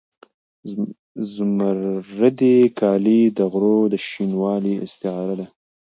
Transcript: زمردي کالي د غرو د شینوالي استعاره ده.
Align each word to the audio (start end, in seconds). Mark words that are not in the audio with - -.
زمردي 1.33 2.55
کالي 2.79 3.21
د 3.37 3.39
غرو 3.51 3.79
د 3.93 3.95
شینوالي 4.07 4.73
استعاره 4.85 5.35
ده. 5.39 5.45